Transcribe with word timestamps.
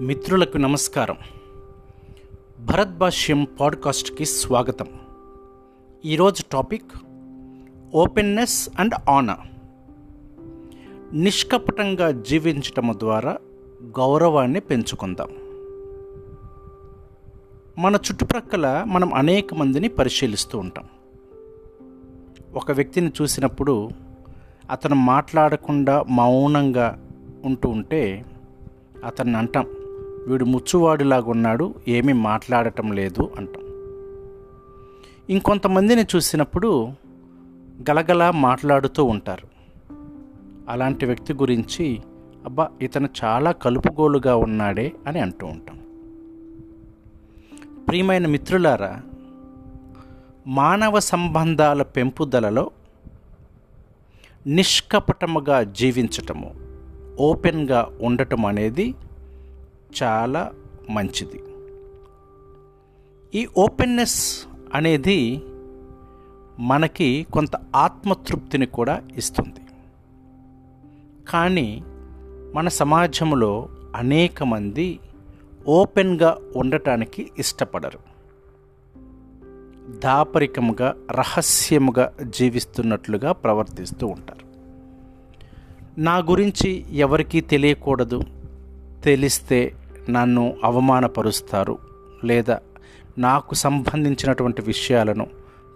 మిత్రులకు 0.00 0.56
నమస్కారం. 0.56 1.16
భరత్ 2.64 2.98
భాష్యం 2.98 3.46
పాడ్కాస్ట్కి 3.60 4.24
స్వాగతం. 4.24 4.86
ఈరోజు 6.04 6.42
టాపిక్ 6.52 6.90
ఓపెన్నెస్ 7.94 8.68
అండ్ 8.78 8.94
ఆనర్. 9.10 9.46
నిష్కపటంగా 11.16 12.10
జీవించటం 12.10 12.92
ద్వారా 12.96 13.38
గౌరవాన్ని 13.82 14.60
పెంచుకుందాం. 14.60 15.30
మన 17.78 17.94
చుట్టుప్రక్కల 17.94 18.84
మనం 18.86 19.14
అనేక 19.14 19.54
మందిని 19.54 19.88
పరిశీలిస్తూ 19.88 20.58
ఉంటాం. 20.58 20.84
ఒక 22.54 22.72
వ్యక్తిని 22.72 23.12
చూసినప్పుడు 23.22 23.88
అతను 24.70 24.94
మాట్లాడకుండా 24.94 26.02
మౌనంగా 26.02 27.08
ఉంటూ 27.44 27.68
ఉంటే 27.68 28.24
అతన్ని 29.04 29.36
అంటాం 29.36 29.66
వీడు 30.28 30.44
ముచ్చువాడిలాగా 30.44 31.30
ఉన్నాడు 31.30 31.74
ఏమీ 31.88 32.12
మాట్లాడటం 32.12 32.92
లేదు 32.92 33.30
అంటాం. 33.36 33.64
ఇంకొంతమందిని 35.30 36.02
చూసినప్పుడు 36.16 36.88
గలగల 37.90 38.30
మాట్లాడుతూ 38.30 39.04
ఉంటారు. 39.04 39.46
అలాంటి 40.68 41.06
వ్యక్తి 41.06 41.32
గురించి 41.32 42.00
అబ్బా 42.44 42.68
ఇతను 42.82 43.08
చాలా 43.24 43.52
కలుపుగోలుగా 43.52 44.36
ఉన్నాడే 44.36 44.92
అని 45.06 45.18
అంటూ 45.18 45.46
ఉంటాం. 45.46 45.78
ప్రియమైన 47.88 48.26
మిత్రులారా 48.26 49.02
మానవ 50.46 51.00
సంబంధాల 51.00 51.82
పెంపుదలలో 51.82 52.70
నిష్కపటముగా 54.46 55.62
జీవించటము 55.62 56.54
ఓపెన్గా 57.20 57.88
ఉండటం 58.02 58.46
అనేది 58.46 58.94
చాలా 60.02 60.52
మంచిది. 60.90 61.42
ఈ 63.34 63.48
ఓపెన్నెస్ 63.58 64.46
అనేది 64.74 65.42
మనకి 66.58 67.26
కొంత 67.32 67.50
ఆత్మతృప్తిని 67.76 68.66
కూడా 68.66 69.02
ఇస్తుంది. 69.16 69.60
కానీ 71.28 71.84
మన 72.54 72.68
సమాజంలో 72.68 73.68
అనేక 73.96 74.42
మంది 74.42 74.98
ఓపెన్గా 75.66 76.38
ఉండటానికి 76.56 77.30
ఇష్టపడరు. 77.38 77.98
దాపరికముగా 79.98 80.94
రహస్యముగా 81.10 82.12
జీవిస్తున్నట్లుగా 82.22 83.32
ప్రవర్తిస్తూ 83.32 84.06
ఉంటారు. 84.06 84.44
నా 86.00 86.18
గురించి 86.18 86.84
ఎవరికీ 86.92 87.40
తెలియకూడదు. 87.40 88.22
తెలిస్తే 89.04 89.74
నన్ను 90.10 90.56
అవమానపరుస్తారు 90.64 91.78
లేదా 92.24 92.60
నాకు 93.18 93.54
సంబంధించినటువంటి 93.54 94.62
విషయాలను 94.62 95.26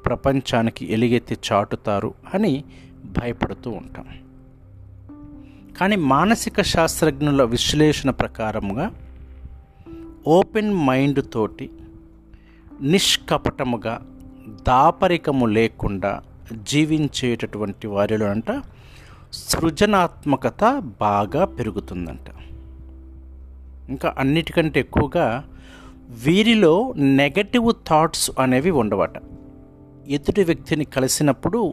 ప్రపంచానికి 0.05 0.93
ఎలుగెత్తి 0.93 1.39
చాటుతారు 1.53 2.15
అని 2.35 2.65
భయపడుతూ 3.05 3.71
ఉంటాం. 3.71 4.07
కానీ 5.81 5.97
మానసిక 5.97 6.63
శాస్త్రజ్ఞుల 6.63 7.43
విశ్లేషణ 7.43 8.11
ప్రకారముగా 8.11 8.95
ఓపెన్ 10.27 10.75
మైండ్ 10.75 11.25
తోటి 11.33 11.71
నిష్కపటముగా 12.83 14.07
దాపరికము 14.49 15.47
లేకుండా 15.47 16.23
జీవించేటటువంటి 16.63 17.87
వారిలో 17.87 18.27
అంట 18.27 18.63
సృజనాత్మకత 19.33 20.83
బాగా 21.01 21.45
పెరుగుతుందంట. 21.45 22.31
ఇంకా 23.89 24.15
అన్నిటికంటే 24.19 24.81
ఎక్కువగా 24.81 25.45
వీరిలో 26.25 26.95
నెగటివ్ 26.97 27.73
థాట్స్ 27.89 28.31
అనేవి 28.39 28.71
ఉండవట. 28.71 29.13
ఎదుటి 30.09 30.45
వ్యక్తిని 30.45 30.85
కలిసినప్పుడు 30.85 31.73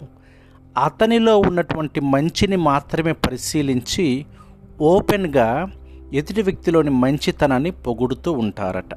అతనిలో 0.84 1.40
ఉన్నటువంటి 1.40 2.00
మంచిని 2.00 2.56
మాత్రమే 2.56 3.12
పరిశీలించి 3.12 4.26
ఓపెన్గా 4.82 5.72
ఎదుటి 6.14 6.42
వ్యక్తిలోని 6.42 6.90
మంచితనాన్ని 6.90 7.72
పొగుడుతూ 7.72 8.32
ఉంటారట. 8.32 8.94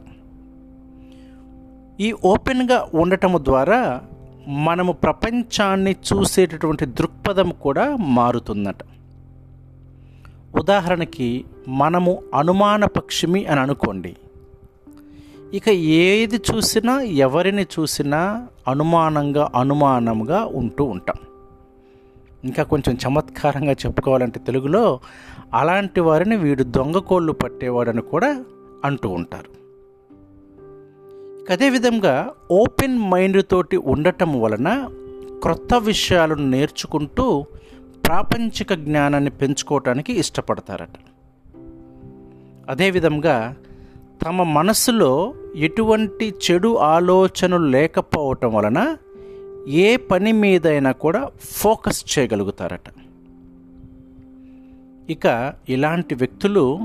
ఈ 2.00 2.12
ఓపెన్గా 2.12 2.89
ఉండటం 2.95 3.45
ద్వారా 3.45 4.00
మనము 4.49 4.93
ప్రపంచాన్ని 4.93 5.97
చూసేటటువంటి 6.09 6.87
దృక్పథం 6.87 7.53
కూడా 7.62 7.97
మారుతుందట. 7.97 8.83
ఉదాహరణకి 10.56 11.45
మనము 11.69 12.23
అనుమాన 12.34 12.84
పక్షిమి 12.84 13.47
అని 13.47 13.61
అనుకోండి. 13.61 14.17
ఇక 15.55 15.69
ఏది 15.69 16.37
చూసినా 16.37 17.01
ఎవరిని 17.01 17.62
చూసినా 17.62 18.47
అనుమానంగా 18.69 19.51
అనుమానంగా 19.55 20.45
ఉంటూ 20.45 20.84
ఉంటాం. 20.84 21.17
ఇంకా 22.45 22.62
కొంచెం 22.62 22.99
చమత్కారంగా 23.09 23.73
చెప్పుకోవాలంటే 23.73 24.41
తెలుగులో 24.41 25.01
అలాంటి 25.55 26.01
వారిని 26.01 26.37
వీడు 26.37 26.62
దొంగ 26.62 26.97
కోళ్ళు 26.97 27.33
పట్టేవాడని 27.33 28.00
కూడా 28.00 28.45
అంటూ 28.85 29.09
ఉంటారు. 29.09 29.59
అదేవిధంగా 31.53 32.31
ఓపెన్ 32.50 32.99
మైండ్ 32.99 33.43
తోటి 33.50 33.77
ఉండటం 33.77 34.41
వలన 34.41 34.91
క్రొత్త 35.43 35.75
విషయాలను 35.75 36.50
నేర్చుకుంటూ 36.50 37.45
ప్రాపంచిక 38.06 38.75
జ్ఞానాన్ని 38.75 39.31
పెంచుకోవటానికి 39.31 40.19
ఇష్టపడతారట. 40.19 40.89
అదేవిధంగా 42.69 43.56
తమ 44.27 44.43
మనసులో 44.43 45.34
ఎటువంటి 45.56 46.34
చెడు 46.45 46.77
ఆలోచనలు 46.77 47.67
లేకపోవటం 47.67 48.55
వలన 48.55 48.97
ఏ 49.69 49.97
పని 49.97 50.33
మీదైనా 50.33 50.93
కూడా 50.93 51.31
ఫోకస్ 51.41 52.19
చేయగలుగుతారట. 52.19 52.89
ఇక 55.11 55.55
ఇలాంటి 55.69 56.15
వ్యక్తులు 56.15 56.79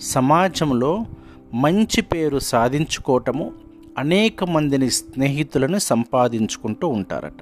సమాజంలో 0.00 1.04
మంచి 1.54 2.02
పేరు 2.02 2.38
సాధించుకోవటము 2.38 3.52
అనేక 3.98 4.44
మందిని 4.44 4.90
స్నేహితులను 4.90 5.78
సంపాదించుకుంటూ 5.78 6.88
ఉంటారట. 6.88 7.40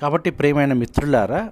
కాబట్టి 0.00 0.30
ప్రియమైన 0.30 0.72
మిత్రులారా 0.72 1.50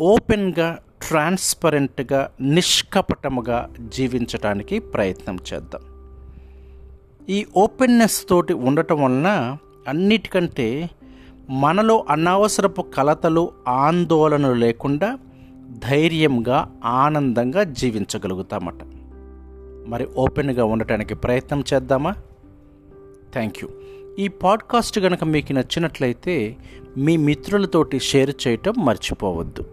ఓపెన్గా 0.00 0.78
ట్రాన్స్పరెంట్గా 1.06 2.30
నిష్కపటముగా 2.40 3.68
జీవించటానికి 3.92 4.78
ప్రయత్నం 4.78 5.38
చేద్దాం. 5.54 5.80
ఈ 7.28 7.46
ఓపెన్నెస్ 7.56 8.28
తోటి 8.28 8.52
ఉండటం 8.52 9.02
వలన 9.02 9.56
అన్నిటికంటే 9.88 10.90
మనలో 11.50 12.06
అనవసరపు 12.10 12.82
కలతలు 12.82 13.50
ఆందోళనలు 13.68 14.54
లేకుండా 14.54 15.18
ధైర్యంగా 15.90 16.70
ఆనందంగా 16.84 17.62
జీవించగలుగుతామట. 17.62 18.78
మరి 19.86 20.06
ఓపెన్గా 20.06 20.64
ఉండటానికి 20.64 21.14
ప్రయత్నం 21.14 21.64
చేద్దామా? 21.74 22.14
థ్యాంక్ 23.32 23.56
యూ 23.62 23.70
ఈ 24.18 24.28
పాడ్కాస్ట్ 24.28 25.00
కనుక 25.00 25.24
మీకు 25.24 25.52
నచ్చినట్లయితే 25.52 26.56
మీ 26.96 27.16
మిత్రులతోటి 27.16 28.00
షేర్ 28.00 28.34
చేయటం 28.48 28.72
మర్చిపోవద్దు. 28.78 29.64